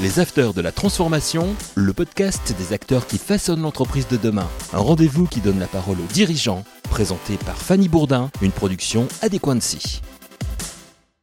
[0.00, 4.46] Les Afters de la Transformation, le podcast des acteurs qui façonnent l'entreprise de demain.
[4.72, 10.00] Un rendez-vous qui donne la parole aux dirigeants, présenté par Fanny Bourdin, une production Adéquancy.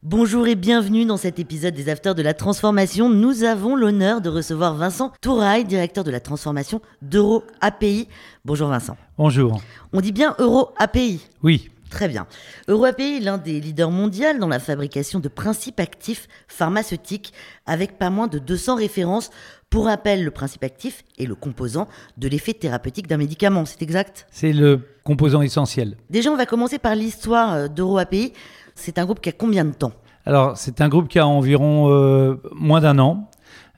[0.04, 3.10] Bonjour et bienvenue dans cet épisode des Afters de la Transformation.
[3.10, 8.10] Nous avons l'honneur de recevoir Vincent Touraille, directeur de la transformation d'Euro API.
[8.44, 8.98] Bonjour Vincent.
[9.18, 9.62] Bonjour.
[9.94, 11.70] On dit bien Euro API Oui.
[11.90, 12.28] Très bien.
[12.68, 17.34] EuroAPI est l'un des leaders mondiaux dans la fabrication de principes actifs pharmaceutiques
[17.66, 19.30] avec pas moins de 200 références.
[19.70, 24.28] Pour rappel, le principe actif est le composant de l'effet thérapeutique d'un médicament, c'est exact?
[24.32, 25.98] C'est le composant essentiel.
[26.10, 28.34] Déjà, on va commencer par l'histoire euh, d'EuroAPI.
[28.74, 29.94] C'est un groupe qui a combien de temps?
[30.26, 33.30] Alors, c'est un groupe qui a environ euh, moins d'un an,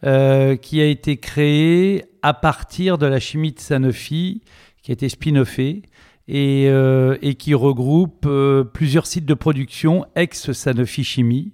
[0.05, 4.41] euh, qui a été créé à partir de la chimie de Sanofi,
[4.81, 5.83] qui a été spin-offée
[6.27, 11.53] et, euh, et qui regroupe euh, plusieurs sites de production ex-Sanofi Chimie,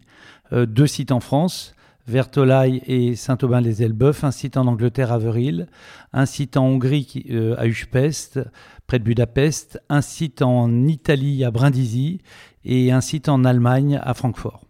[0.51, 1.75] euh, deux sites en France,
[2.07, 5.67] Vertolaye et Saint-Aubin-les-Elbeuf, un site en Angleterre à Veryl,
[6.11, 8.39] un site en Hongrie euh, à Uspest,
[8.87, 12.19] près de Budapest, un site en Italie à Brindisi
[12.65, 14.65] et un site en Allemagne à Francfort.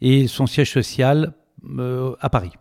[0.00, 1.34] Et son siège social
[1.78, 2.52] euh, à Paris.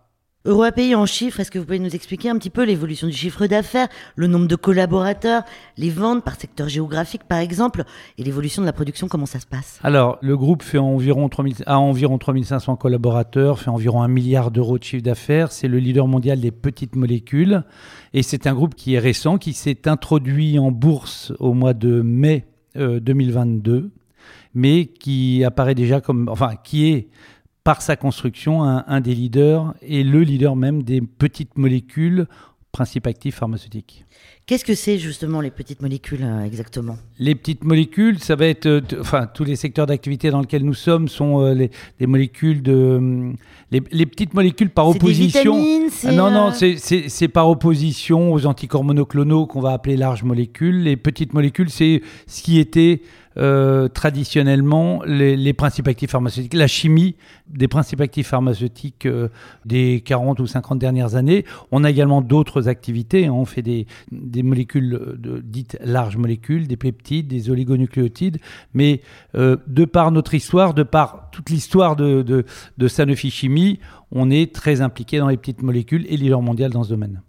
[0.45, 3.45] EuroAPI en chiffres, est-ce que vous pouvez nous expliquer un petit peu l'évolution du chiffre
[3.45, 5.43] d'affaires, le nombre de collaborateurs,
[5.77, 7.83] les ventes par secteur géographique par exemple,
[8.17, 9.81] et l'évolution de la production, comment ça se passe?
[9.83, 14.77] Alors, le groupe fait environ 3000, a environ 3500 collaborateurs, fait environ un milliard d'euros
[14.79, 15.51] de chiffre d'affaires.
[15.51, 17.63] C'est le leader mondial des petites molécules.
[18.13, 22.01] Et c'est un groupe qui est récent, qui s'est introduit en bourse au mois de
[22.01, 22.45] mai
[22.77, 23.91] euh, 2022,
[24.53, 27.09] mais qui apparaît déjà comme, enfin, qui est
[27.63, 32.27] par sa construction un, un des leaders et le leader même des petites molécules,
[32.71, 34.05] principe actif pharmaceutique.
[34.45, 36.97] Qu'est-ce que c'est justement les petites molécules euh, exactement?
[37.19, 40.73] Les petites molécules, ça va être, euh, enfin, tous les secteurs d'activité dans lesquels nous
[40.73, 43.31] sommes sont euh, les, les molécules de,
[43.69, 45.55] les, les petites molécules par C'est des opposition.
[45.55, 50.81] vitamines, Ah non, non, c'est par opposition aux anticorps monoclonaux qu'on va appeler larges molécules.
[50.81, 53.01] Les petites molécules, c'est ce qui était
[53.37, 57.15] euh, traditionnellement les, principes actifs pharmaceutiques, la chimie
[57.47, 59.29] des principes actifs pharmaceutiques euh,
[59.65, 61.45] des 40 ou 50 dernières années.
[61.71, 63.27] On a également d'autres activités.
[63.27, 63.33] hein.
[63.33, 68.39] On fait des, des molécules de, dites larges molécules, des peptides, des oligonucléotides.
[68.73, 69.01] Mais
[69.35, 72.45] euh, de par notre histoire, de par toute l'histoire de, de,
[72.77, 73.79] de Sanofi Chimie,
[74.11, 77.21] on est très impliqué dans les petites molécules et leader mondial dans ce domaine.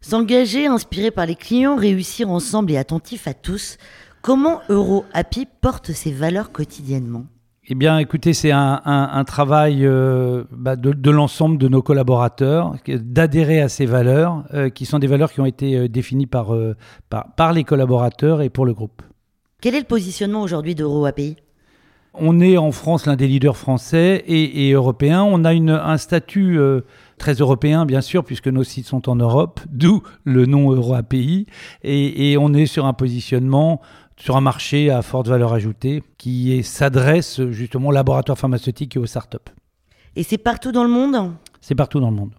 [0.00, 3.78] S'engager, inspiré par les clients, réussir ensemble et attentif à tous.
[4.26, 7.26] Comment EuroAPI porte ses valeurs quotidiennement?
[7.68, 11.80] Eh bien, écoutez, c'est un, un- un travail euh, bah, de, de l'ensemble de nos
[11.80, 16.26] collaborateurs, d'adhérer à ces valeurs, euh, qui sont des valeurs qui ont été euh, définies
[16.26, 16.74] par, euh,
[17.08, 19.00] par, par les collaborateurs et pour le groupe.
[19.60, 21.36] Quel est le positionnement aujourd'hui d'EuroAPI
[22.14, 25.22] On est en France l'un des leaders français et, et européens.
[25.22, 26.58] On a une, un statut
[27.16, 31.46] très européen, bien sûr, puisque nos sites sont en Europe, d'où le nom EuroAPI.
[31.84, 33.80] Et, et on est sur un positionnement
[34.16, 39.06] sur un marché à forte valeur ajoutée qui s'adresse justement aux laboratoires pharmaceutiques et aux
[39.06, 39.36] startups.
[40.16, 41.34] Et c'est partout dans le monde?
[41.60, 42.34] C'est partout dans le monde.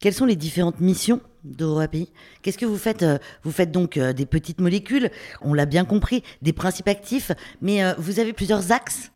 [0.00, 2.10] Quelles sont les différentes missions d'EuroAPI?
[2.42, 5.10] Qu'est-ce que vous faites Euh, Vous faites donc euh, des petites molécules,
[5.42, 7.32] on l'a bien compris, des principes actifs,
[7.62, 9.10] mais euh, vous avez plusieurs axes?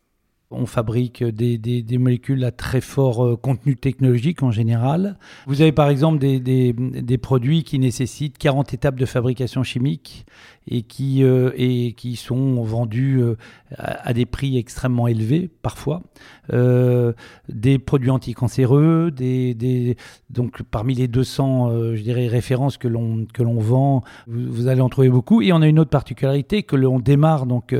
[0.53, 5.17] On fabrique des, des- molécules à très fort euh, contenu technologique en général.
[5.47, 6.73] Vous avez par exemple des, des-
[7.17, 10.25] produits qui nécessitent 40 étapes de fabrication chimique
[10.67, 13.35] et qui, euh, et qui sont vendus euh,
[13.77, 16.01] à, des prix extrêmement élevés parfois.
[17.49, 19.95] Des produits anticancéreux, des, des-
[20.29, 23.25] donc parmi les 200 euh, je dirais, références que l'on
[23.59, 25.41] vend, vous, vous allez en trouver beaucoup.
[25.41, 27.75] Et on a une autre particularité que l'on démarre donc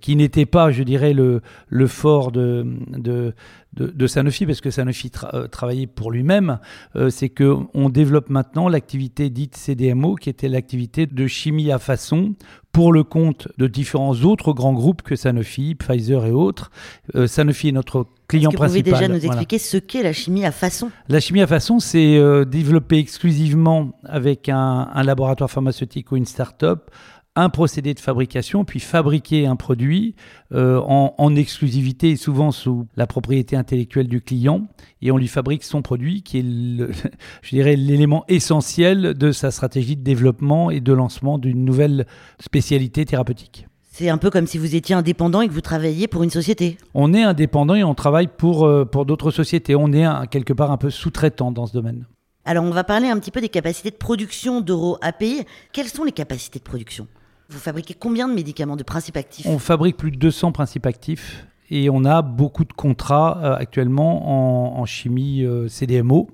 [0.00, 3.34] qui n'était pas, je dirais, le, le fort de, de,
[3.74, 6.58] de, de Sanofi, parce que Sanofi tra- euh, travaillait pour lui-même,
[6.96, 12.34] euh, c'est qu'on développe maintenant l'activité dite CDMO, qui était l'activité de chimie à façon
[12.72, 16.70] pour le compte de différents autres grands groupes que Sanofi, Pfizer et autres.
[17.14, 19.00] Euh, Sanofi est notre client Est-ce que vous pouvez principal.
[19.00, 19.40] déjà nous Voilà.
[19.40, 20.90] expliquer ce qu'est la chimie à façon?
[21.08, 26.26] La chimie à façon, c'est euh, développer exclusivement avec un, un laboratoire pharmaceutique ou une
[26.26, 26.90] start-up
[27.36, 30.14] un procédé de fabrication, puis fabriquer un produit
[30.52, 34.66] euh, en, en exclusivité et souvent sous la propriété intellectuelle du client,
[35.00, 36.90] et on lui fabrique son produit qui est, le-
[37.42, 42.06] je dirais, l'élément essentiel de sa stratégie de développement et de lancement d'une nouvelle
[42.40, 43.66] spécialité thérapeutique.
[43.92, 46.78] C'est un peu comme si vous étiez indépendant et que vous travailliez pour une société.
[46.94, 49.74] On est indépendant et on travaille pour, euh, pour d'autres sociétés.
[49.76, 52.06] On est un- quelque part un peu sous-traitant dans ce domaine.
[52.46, 55.44] Alors on va parler un petit peu des capacités de production d'EuroAPI.
[55.72, 57.06] Quelles sont les capacités de production?
[57.50, 59.46] Vous fabriquez combien de médicaments, de principes actifs?
[59.46, 64.84] On fabrique plus de 200 principes actifs et on a beaucoup de contrats actuellement en,
[64.86, 66.28] chimie CDMO.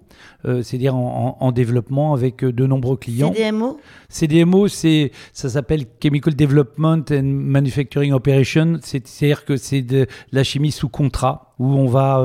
[0.44, 3.32] c'est-à-dire en, développement avec de nombreux clients.
[3.34, 3.78] CDMO
[4.08, 8.78] CDMO, c'est, ça s'appelle Chemical Development and Manufacturing Operation.
[8.82, 12.24] C'est-à-dire que c'est de la chimie sous contrat où on va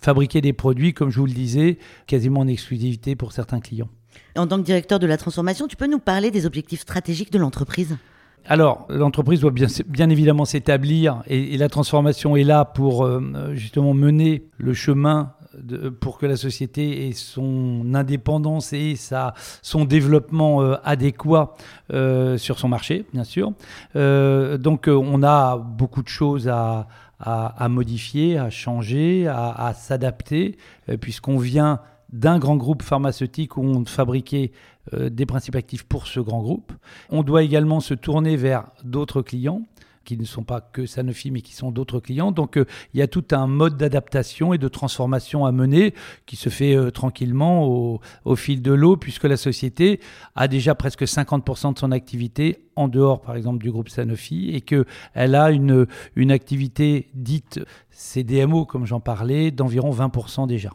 [0.00, 3.88] fabriquer des produits, comme je vous le disais, quasiment en exclusivité pour certains clients.
[4.36, 7.38] En tant que directeur de la transformation, tu peux nous parler des objectifs stratégiques de
[7.38, 7.96] l'entreprise?
[8.48, 14.44] Alors, l'entreprise doit bien, évidemment s'établir et, la transformation est là pour euh, justement mener
[14.58, 15.32] le chemin
[16.00, 19.32] pour que la société ait son indépendance et sa,
[19.62, 21.54] son développement euh, adéquat
[21.94, 23.52] euh, sur son marché, bien sûr.
[23.94, 26.86] donc, on a beaucoup de choses à,
[27.68, 30.56] modifier, à changer, à s'adapter,
[31.00, 31.80] puisqu'on vient
[32.16, 34.52] d'un grand groupe pharmaceutique où on fabriquait
[34.94, 36.72] euh, des principes actifs pour ce grand groupe.
[37.10, 39.62] On doit également se tourner vers d'autres clients
[40.04, 42.30] qui ne sont pas que Sanofi, mais qui sont d'autres clients.
[42.30, 42.64] Donc euh,
[42.94, 46.74] il y a tout un mode d'adaptation et de transformation à mener qui se fait
[46.74, 50.00] euh, tranquillement au, au, fil de l'eau, puisque la société
[50.36, 54.60] a déjà presque 50% de son activité en dehors, par exemple, du groupe Sanofi, et
[54.60, 57.60] qu'elle a une, une activité dite
[57.90, 60.70] CDMO, comme j'en parlais, d'environ 20% déjà.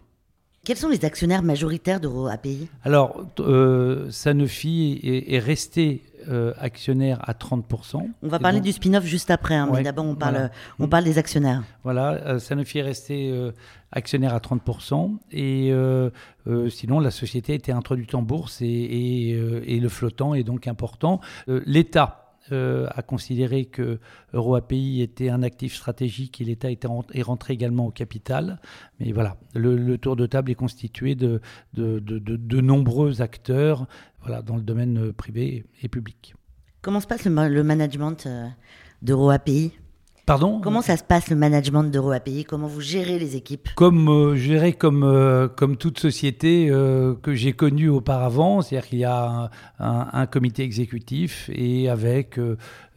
[0.63, 8.07] Quels sont les actionnaires majoritaires d'EuroAPI Alors, euh, Sanofi est, resté euh, actionnaire à 30%.
[8.21, 11.17] On va parler du spin-off juste après, hein, mais d'abord on, parle, on parle des
[11.17, 11.63] actionnaires.
[11.83, 13.51] Voilà, euh, Sanofi est resté
[13.91, 15.73] actionnaire à 30%, et
[16.69, 21.21] sinon la société a été introduite en bourse et, et le flottant est donc important.
[21.47, 22.20] L'État
[22.51, 23.99] euh, a considéré que
[24.33, 28.59] EuroAPI était un actif stratégique et l'État est rentré également au capital.
[28.99, 31.39] Mais voilà, le, tour de table est constitué de,
[31.73, 33.87] de, de, nombreux acteurs
[34.21, 36.33] voilà, dans le domaine privé et public.
[36.81, 38.47] Comment se passe le, le management euh,
[39.03, 39.73] d'EuroAPI?
[40.31, 43.67] Pardon Comment ça se passe le management d'EuroAPI Comment vous gérez les équipes?
[43.75, 49.03] Comme euh, comme euh, comme toute société euh, que j'ai connue auparavant, c'est-à-dire qu'il y
[49.03, 52.39] a un, comité exécutif et avec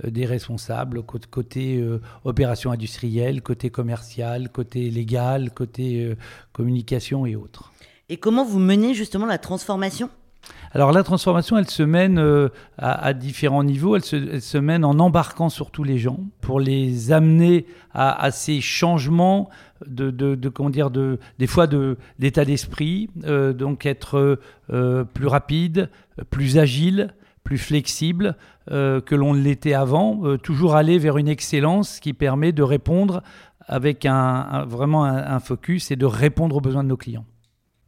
[0.05, 1.85] des responsables côté,
[2.23, 6.17] opération industrielle, côté commercial, côté légal, côté
[6.53, 7.73] communication et autres.
[8.11, 10.09] Et comment vous menez justement la transformation?
[10.75, 12.49] Alors la transformation, elle se mène euh,
[12.79, 13.95] à, différents niveaux.
[13.95, 19.49] Elle se, mène en embarquant surtout les gens pour les amener à, ces changements
[19.87, 21.69] de, de, comment dire, de, des fois
[22.19, 24.41] d'état d'esprit, euh, donc être
[24.71, 25.91] euh, plus rapide,
[26.31, 28.37] plus agile plus flexible
[28.71, 33.23] que l'on l'était avant, toujours aller vers une excellence qui permet de répondre
[33.67, 37.27] avec un, vraiment un focus et de répondre aux besoins de nos clients.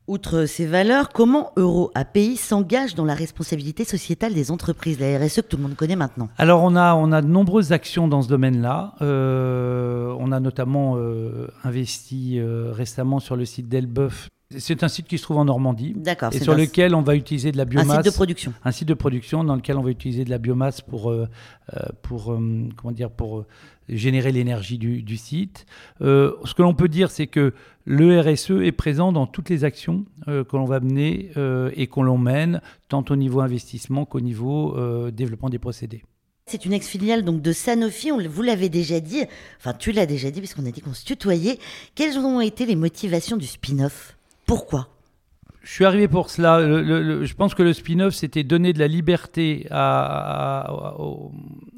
[0.08, 5.48] Outre ces valeurs, comment EuroAPI s'engage dans la responsabilité sociétale des entreprises, la RSE que
[5.48, 6.28] tout le monde connaît maintenant?
[6.38, 8.94] Alors on a, on de nombreuses actions dans ce domaine-là.
[9.02, 14.28] Euh, on a notamment euh, investi euh, récemment sur le site d'Elbeuf.
[14.56, 15.94] C'est un site qui se trouve en Normandie.
[15.96, 16.30] D'accord.
[16.32, 17.98] Et sur lequel on va utiliser de la biomasse.
[17.98, 18.54] Un site de production.
[18.64, 21.12] Un site de production dans lequel on va utiliser de la biomasse pour,
[22.02, 22.38] pour
[22.76, 23.44] comment dire, pour
[23.88, 25.66] générer l'énergie du, site.
[26.00, 27.54] Euh, ce que l'on peut dire, c'est que
[27.84, 31.86] le RSE est présent dans toutes les actions euh, que l'on va mener euh, et
[31.86, 34.76] qu'on l'on mène, tant au niveau investissement qu'au niveau
[35.10, 36.02] développement des procédés.
[36.48, 39.24] C'est une ex-filiale donc de Sanofi, on, vous l'avez déjà dit,
[39.58, 41.58] enfin tu l'as déjà dit puisqu'on a dit qu'on se tutoyait.
[41.96, 44.15] Quelles ont été les motivations du spin-off?
[44.46, 44.88] Pourquoi?
[45.62, 46.60] Je suis arrivé pour cela.
[46.60, 50.94] je pense que le spin-off, c'était donner de la liberté à,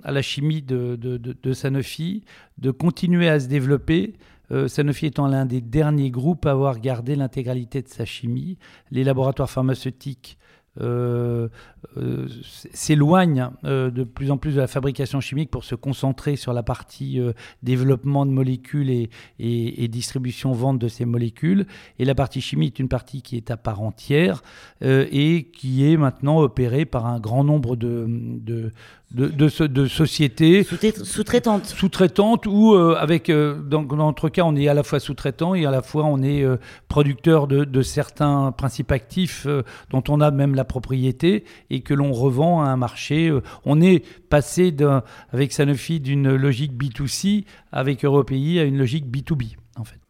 [0.04, 2.24] la chimie de, Sanofi,
[2.58, 4.12] de continuer à se développer.
[4.50, 8.58] Euh, Sanofi étant l'un des derniers groupes à avoir gardé l'intégralité de sa chimie.
[8.90, 10.38] Les laboratoires pharmaceutiques
[10.80, 11.48] euh,
[11.96, 12.28] euh,
[12.72, 16.62] s'éloigne euh, de plus en plus de la fabrication chimique pour se concentrer sur la
[16.62, 17.20] partie
[17.62, 21.66] développement de molécules et, et, distribution, vente de ces molécules.
[21.98, 24.42] Et la partie chimie est une partie qui est à part entière
[24.82, 28.72] et qui est maintenant opérée par un grand nombre de,
[29.10, 35.00] de, de, sociétés sous-traitantes sous-traitantes ou avec dans, notre cas on est à la fois
[35.00, 36.44] sous-traitant et à la fois on est
[36.88, 39.46] producteur de, de, certains principes actifs
[39.90, 43.28] dont on a même la propriété et que l'on revend à un marché.
[43.28, 44.74] Euh, on est passé
[45.32, 50.07] avec Sanofi d'une logique B2C avec Européi à une logique B2B en fait.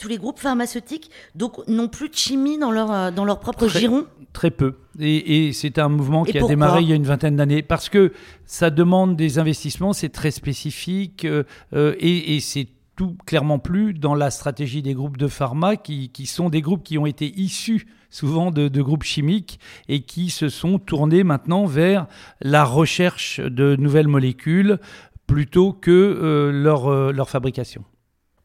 [0.00, 3.68] Tous les groupes pharmaceutiques donc n'ont plus de chimie dans leur, euh, dans leur propre
[3.68, 4.76] giron Très peu.
[4.98, 7.62] Et, c'est un mouvement qui a démarré il y a une vingtaine d'années.
[7.62, 8.12] Parce que
[8.46, 12.68] ça demande des investissements, c'est très spécifique euh, et, et c'est
[13.00, 16.82] tout clairement plus dans la stratégie des groupes de pharma qui, qui sont des groupes
[16.82, 22.06] qui ont été issus souvent de, groupes chimiques et qui se sont tournés maintenant vers
[22.42, 24.78] la recherche de nouvelles molécules
[25.26, 27.84] plutôt que euh, leur, euh, leur fabrication.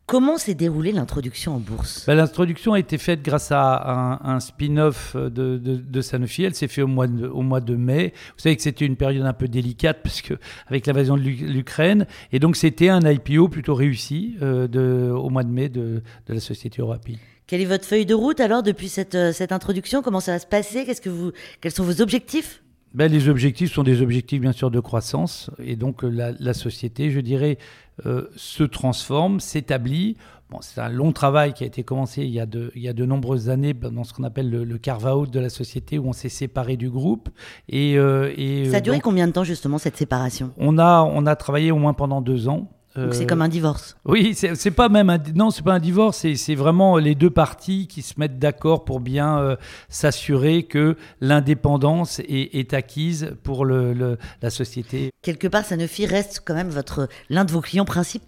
[0.08, 2.06] Comment s'est déroulée l'introduction en bourse?
[2.06, 6.44] Ben, L'introduction a été faite grâce à un, spin-off de, de, Sanofi.
[6.44, 8.14] Elle s'est faite au mois, de, au mois de mai.
[8.36, 10.36] Vous savez que c'était une période un peu délicate parce que,
[10.68, 12.06] avec l'invasion de l'Ukraine.
[12.32, 16.40] Et donc, c'était un IPO plutôt réussi euh, de, au mois de mai de, la
[16.40, 17.18] société Europi.
[17.48, 20.04] Quelle est votre feuille de route alors depuis cette, euh, cette introduction?
[20.04, 20.86] Comment ça va se passer?
[20.86, 21.32] Qu'est-ce que vous,
[21.62, 22.62] Quels sont vos objectifs?
[22.96, 25.52] Ben, Les objectifs sont des objectifs bien sûr de croissance.
[25.60, 27.58] Et donc, la, la société, je dirais,
[28.06, 30.18] euh, se transforme, s'établit.
[30.50, 32.88] Bon, c'est un long travail qui a été commencé il y a de, il y
[32.88, 36.14] a de nombreuses années dans ce qu'on appelle le, carve-out de la société où on
[36.14, 37.30] s'est séparé du groupe.
[37.70, 40.52] Et, euh, et Ça a duré combien de temps justement cette séparation?
[40.58, 42.70] On a, on a travaillé au moins pendant deux ans.
[42.96, 43.98] Donc c'est comme un divorce.
[44.06, 47.88] Oui, c'est pas même un non, c'est pas un divorce, c'est vraiment les deux parties
[47.88, 49.56] qui se mettent d'accord pour bien euh,
[49.90, 55.10] s'assurer que l'indépendance est, est, acquise pour le, la société.
[55.22, 58.26] Quelque part, Sanofi reste quand même votre l'un de vos clients principaux.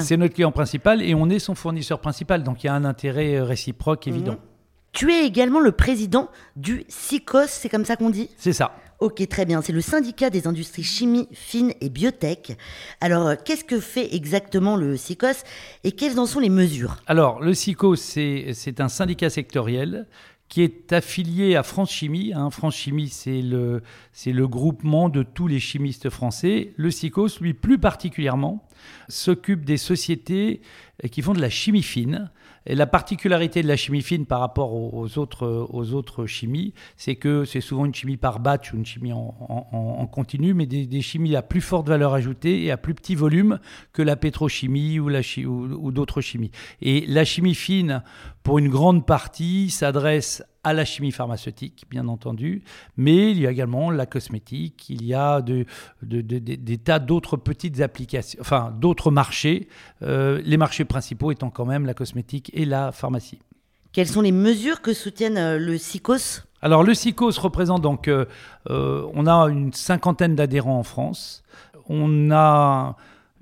[0.00, 2.84] C'est notre client principal et on est son fournisseur principal, donc il y a un
[2.84, 4.32] intérêt euh, réciproque évident.
[4.32, 4.38] Mhm.
[4.92, 8.30] Tu es également le président du SICOS, c'est comme ça qu'on dit?
[8.38, 8.72] C'est ça.
[8.98, 9.60] Ok, très bien.
[9.60, 12.56] C'est le syndicat des industries chimie, fines et biotech.
[13.00, 15.44] Alors, euh, qu'est-ce que fait exactement le SICOS
[15.84, 16.96] et quelles en sont les mesures?
[17.06, 20.06] Alors, le SICOS, c'est un syndicat sectoriel
[20.48, 22.32] qui est affilié à France Chimie.
[22.34, 22.50] Hein.
[22.50, 23.82] France Chimie, c'est le,
[24.24, 26.72] le groupement de tous les chimistes français.
[26.76, 28.66] Le SICOS, lui, plus particulièrement,
[29.08, 30.62] s'occupe des sociétés
[31.10, 32.30] qui font de la chimie fine.
[32.66, 37.14] Et la particularité de la chimie fine par rapport aux autres, aux autres chimies, c'est
[37.14, 41.36] que c'est souvent une chimie par batch ou une chimie en, continu, mais des, chimies
[41.36, 43.58] à plus forte valeur ajoutée et à plus petit volume
[43.92, 46.50] que la pétrochimie ou, ou d'autres chimies.
[46.82, 48.02] Et la chimie fine,
[48.46, 52.62] pour une grande partie, s'adresse à la chimie pharmaceutique, bien entendu,
[52.96, 55.66] mais il y a également la cosmétique, il y a de,
[56.02, 59.66] des tas d'autres petites applications, enfin d'autres marchés,
[60.02, 63.40] euh, les marchés principaux étant quand même la cosmétique et la pharmacie.
[63.90, 66.44] Quelles sont les mesures que soutiennent euh, le SICOS?
[66.62, 68.26] Alors le SICOS représente donc, euh,
[68.68, 71.42] on a une cinquantaine d'adhérents en France,
[71.88, 72.94] on a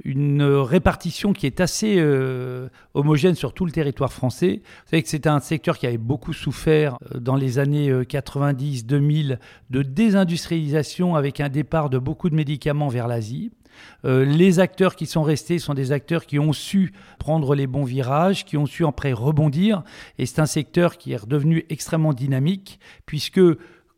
[0.05, 4.61] une répartition qui est assez euh, homogène sur tout le territoire français.
[4.63, 9.33] Vous savez que c'était un secteur qui avait beaucoup souffert euh, dans les années 90-2000
[9.33, 9.37] euh,
[9.71, 13.51] de désindustrialisation avec un départ de beaucoup de médicaments vers l'Asie.
[14.05, 18.45] les acteurs qui sont restés sont des acteurs qui ont su prendre les bons virages,
[18.45, 19.83] qui ont su après rebondir.
[20.19, 23.41] Et c'est un secteur qui est redevenu extrêmement dynamique puisque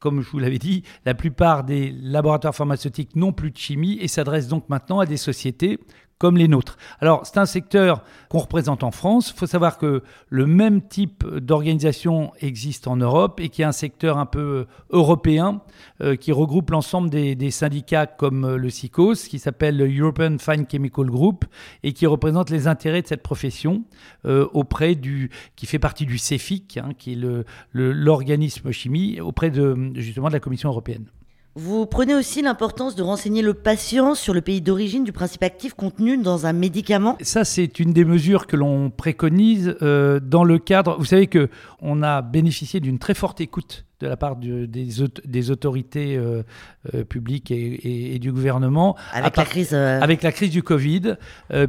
[0.06, 4.06] comme je vous l'avais dit, la plupart des laboratoires pharmaceutiques n'ont plus de chimie et
[4.06, 5.80] s'adressent donc maintenant à des sociétés
[6.18, 6.78] comme les nôtres.
[7.00, 9.32] Alors, c'est un secteur qu'on représente en France.
[9.34, 13.68] Il faut savoir que le même type d'organisation existe en Europe et qu'il y a
[13.68, 15.60] un secteur un peu euh, européen
[16.00, 20.66] euh, qui regroupe l'ensemble des, syndicats comme euh, le SICOS, qui s'appelle le European Fine
[20.70, 21.44] Chemical Group
[21.82, 23.84] et qui représente les intérêts de cette profession
[24.24, 27.18] auprès du, qui fait partie du CEFIC, hein, qui est
[27.72, 31.06] l'organisme chimie, auprès de, justement de la Commission européenne.
[31.58, 35.72] Vous prenez aussi l'importance de renseigner le patient sur le pays d'origine du principe actif
[35.72, 37.16] contenu dans un médicament.
[37.22, 40.96] Ça, c'est une des mesures que l'on préconise euh, dans le cadre.
[40.98, 41.48] Vous savez que
[41.80, 46.42] on a bénéficié d'une très forte écoute de la part des, des, autorités euh,
[46.94, 48.94] euh, publiques et, du gouvernement.
[49.14, 49.72] Avec la crise.
[49.72, 51.16] Avec la crise du Covid,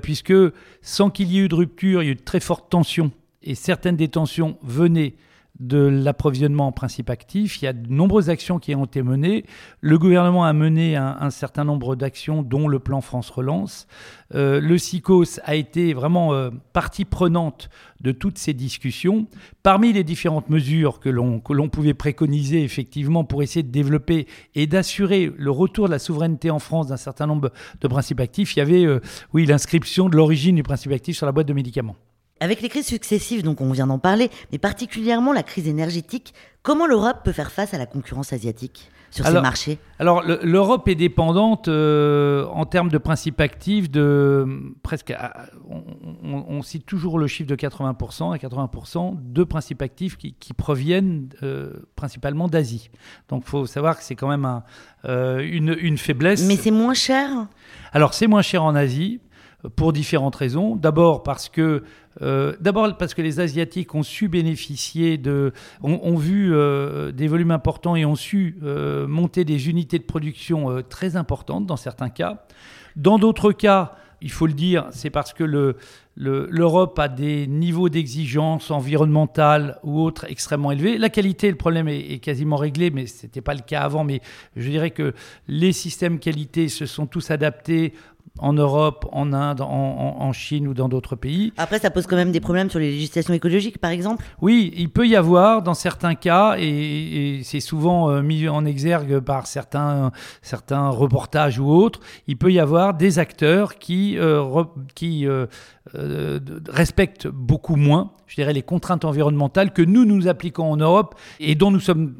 [0.02, 0.34] puisque
[0.82, 3.12] sans qu'il y ait eu de rupture, il y a eu de très fortes tensions
[3.42, 5.16] et certaines des tensions venaient
[5.60, 7.62] de l'approvisionnement en principe actif.
[7.62, 9.46] Il y a de nombreuses actions qui ont été menées.
[9.82, 13.88] Le gouvernement a mené un, certain nombre d'actions, dont le plan France Relance.
[14.36, 17.70] Euh, le SICOS a été vraiment euh, partie prenante
[18.02, 19.28] de toutes ces discussions.
[19.64, 25.32] Parmi les différentes mesures que l'on pouvait préconiser effectivement pour essayer de développer et d'assurer
[25.36, 28.62] le retour de la souveraineté en France d'un certain nombre de principes actifs, il y
[28.62, 29.00] avait euh,
[29.34, 31.96] oui l'inscription de l'origine du principe actif sur la boîte de médicaments.
[32.40, 36.86] Avec les crises successives, donc on vient d'en parler, mais particulièrement la crise énergétique, comment
[36.86, 39.80] l'Europe peut faire face à la concurrence asiatique sur ces marchés?
[40.00, 44.46] Alors l'Europe est dépendante euh, en termes de principes actifs de
[44.84, 45.16] presque,
[45.68, 51.74] on, cite toujours le chiffre de 80% à 80% de principes actifs qui, proviennent euh,
[51.96, 52.90] principalement d'Asie.
[53.30, 54.62] Donc il faut savoir que c'est quand même
[55.06, 56.46] euh, une, une faiblesse.
[56.48, 57.48] Mais c'est moins cher?
[57.94, 59.22] Alors c'est moins cher en Asie
[59.76, 60.76] pour différentes raisons.
[60.76, 61.84] D'abord parce que
[62.22, 67.52] euh, d'abord parce que les Asiatiques ont su bénéficier de, ont, vu euh, des volumes
[67.52, 72.46] importants et ont su euh, monter des unités de production très importantes dans certains cas.
[72.96, 75.76] Dans d'autres cas, il faut le dire, c'est parce que
[76.16, 80.98] l'Europe a des niveaux d'exigence environnementale ou autres extrêmement élevés.
[80.98, 84.04] La qualité, le problème est, est quasiment réglé, mais ce n'était pas le cas avant.
[84.04, 84.22] Mais
[84.56, 85.14] je dirais que
[85.48, 87.94] les systèmes qualité se sont tous adaptés
[88.40, 91.54] en Europe, en Inde, en, Chine ou dans d'autres pays.
[91.58, 94.90] Après, ça pose quand même des problèmes sur les législations écologiques, par exemple Oui, il
[94.90, 100.12] peut y avoir dans certains cas, et, c'est souvent euh, mis en exergue par certains,
[100.42, 104.64] certains reportages ou autres, il peut y avoir des acteurs qui, euh,
[104.96, 110.78] qui euh, respectent beaucoup moins, je dirais, les contraintes environnementales que nous nous appliquons en
[110.78, 112.16] Europe et dont nous sommes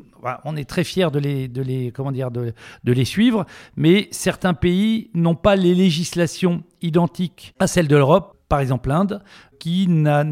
[0.46, 3.46] on est très fiers de les, de les, comment dire, de, les suivre,
[3.76, 9.22] mais certains pays n'ont pas les législations identiques à celles de l'Europe par exemple l'Inde,
[9.60, 10.24] qui n'a,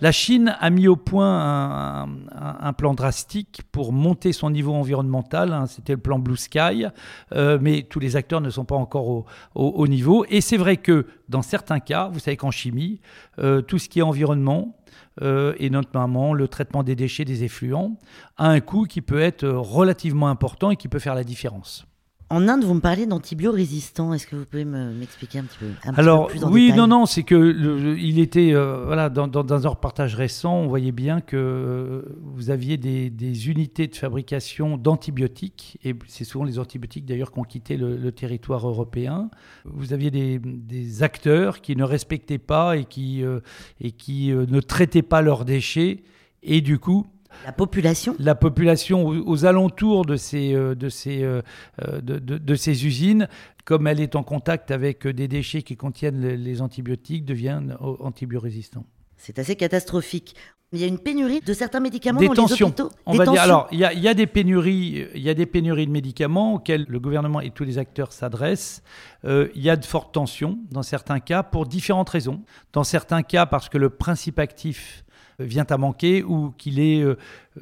[0.00, 5.52] la Chine a mis au point un, plan drastique pour monter son niveau environnemental.
[5.52, 6.86] Hein, c'était le plan Blue Sky,
[7.32, 10.24] euh, mais tous les acteurs ne sont pas encore au, au, niveau.
[10.28, 13.00] Et c'est vrai que dans certains cas, vous savez qu'en chimie,
[13.38, 14.76] euh, tout ce qui est environnement,
[15.22, 17.98] euh, et notamment le traitement des déchets, des effluents,
[18.36, 21.86] a un coût qui peut être relativement important et qui peut faire la différence.
[22.30, 24.14] En Inde, vous me parlez d'antibiorésistants.
[24.14, 25.66] Est-ce que vous pouvez m'expliquer un petit peu
[25.96, 30.66] Alors, oui, non, non, c'est que il était euh, voilà dans, un reportage récent, on
[30.66, 36.58] voyait bien que euh, vous aviez des, unités de fabrication d'antibiotiques et c'est souvent les
[36.58, 39.30] antibiotiques d'ailleurs qui ont quitté le, territoire européen.
[39.64, 43.40] Vous aviez des, acteurs qui ne respectaient pas et qui euh,
[43.80, 46.04] et qui ne traitaient pas leurs déchets
[46.42, 47.06] et du coup
[47.44, 51.42] la population La population aux, alentours de ces, euh, de, ces, euh,
[51.86, 53.28] euh, de, de, ces usines,
[53.64, 58.84] comme elle est en contact avec des déchets qui contiennent les, antibiotiques, devient antibiorésistant.
[59.16, 60.34] C'est assez catastrophique.
[60.72, 62.90] Il y a une pénurie de certains médicaments dans les hôpitaux.
[63.06, 63.40] On va dire.
[63.40, 65.92] Alors, il y, a, il y, a, des pénuries, il y a des pénuries de
[65.92, 68.82] médicaments auxquelles le gouvernement et tous les acteurs s'adressent.
[69.24, 72.42] il y a de fortes tensions dans certains cas pour différentes raisons.
[72.72, 75.03] Dans certains cas, parce que le principe actif
[75.38, 77.16] vient à manquer ou qu'il est, euh,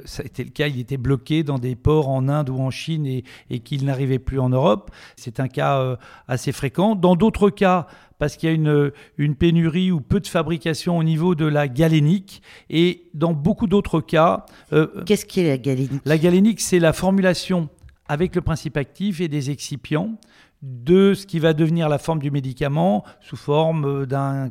[0.05, 2.71] ça a été le cas, il était bloqué dans des ports en Inde ou en
[2.71, 4.91] Chine et, et qu'il n'arrivait plus en Europe.
[5.17, 5.97] C'est un cas euh,
[6.29, 6.95] assez fréquent.
[6.95, 7.87] Dans d'autres cas,
[8.19, 11.67] parce qu'il y a une, une, pénurie ou peu de fabrication au niveau de la
[11.67, 12.43] galénique.
[12.71, 14.47] Et dans beaucoup d'autres cas...
[14.73, 16.02] Euh, Qu'est-ce qu'est la galénique?
[16.05, 17.69] La galénique, c'est la formulation
[18.12, 20.18] avec le principe actif et des excipients
[20.61, 24.51] de ce qui va devenir la forme du médicament sous forme d'un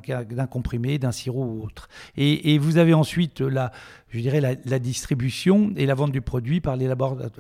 [0.49, 1.87] comprimé, d'un sirop ou autre.
[2.17, 3.71] Et, vous avez ensuite la,
[4.09, 6.91] je dirais la, distribution et la vente du produit par les,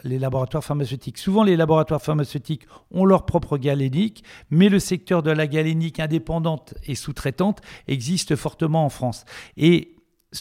[0.03, 1.17] les, laboratoires pharmaceutiques.
[1.17, 6.75] Souvent, les laboratoires pharmaceutiques ont leur propre galénique, mais le secteur de la galénique indépendante
[6.85, 9.25] et sous-traitante existe fortement en France.
[9.57, 9.95] Et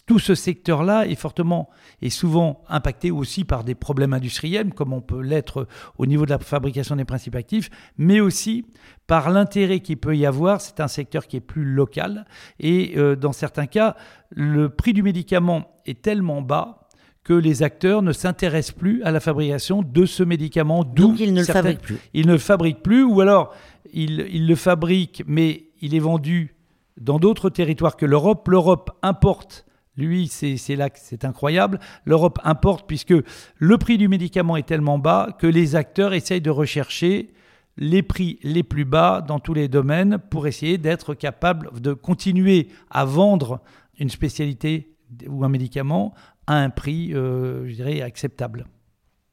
[0.07, 1.69] tout ce secteur-là est fortement
[2.01, 5.67] et souvent impacté aussi par des problèmes industriels, comme on peut l'être
[5.99, 8.67] au niveau de la fabrication des principes actifs, mais aussi
[9.09, 10.61] par l'intérêt qu'il peut y avoir.
[10.61, 12.25] C'est un secteur qui est plus local
[12.61, 13.97] et euh, dans certains cas,
[14.31, 16.89] le prix du médicament est tellement bas
[17.25, 20.85] que les acteurs ne s'intéressent plus à la fabrication de ce médicament.
[20.85, 21.99] Donc ils ne le fabriquent plus.
[22.15, 23.53] Ils ne le fabriquent plus, ou alors
[23.93, 26.55] ils, ils le fabriquent, mais il est vendu
[26.97, 28.47] dans d'autres territoires que l'Europe.
[28.49, 29.67] L'Europe importe
[30.01, 31.79] lui, c'est là que c'est incroyable.
[32.05, 33.15] L'Europe importe puisque
[33.57, 37.31] le prix du médicament est tellement bas que les acteurs essayent de rechercher
[37.77, 42.69] les prix les plus bas dans tous les domaines pour essayer d'être capables de continuer
[42.91, 43.61] à vendre
[43.99, 46.15] une spécialité ou un médicament
[46.47, 48.67] à un prix, euh, je dirais, acceptable.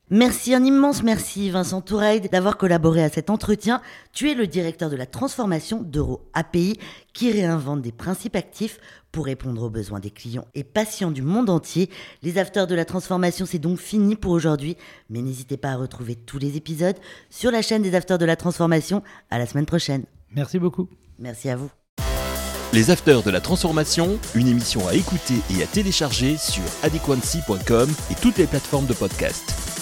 [0.10, 3.82] Merci, un immense merci Vincent Toureide d'avoir collaboré à cet entretien.
[4.14, 6.80] Tu es le directeur de la transformation d'Euro API
[7.14, 8.80] qui réinvente des principes actifs
[9.12, 11.90] pour répondre aux besoins des clients et patients du monde entier.
[12.24, 14.78] Les afters de la transformation, c'est donc fini pour aujourd'hui,
[15.10, 16.96] mais n'hésitez pas à retrouver tous les épisodes
[17.30, 19.04] sur la chaîne des afters de la transformation.
[19.30, 20.06] À la semaine prochaine.
[20.34, 20.88] Merci beaucoup.
[21.20, 21.70] Merci à vous.
[22.72, 28.16] Les Afters de la Transformation, une émission à écouter et à télécharger sur adequancy.com et
[28.22, 29.77] toutes les plateformes de podcast.